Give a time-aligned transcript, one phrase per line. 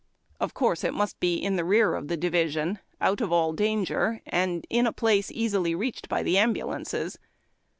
[0.39, 4.19] Of course, it must be in the rear of the division, out of all danger
[4.25, 7.19] and in a place easily reached by the ambulances.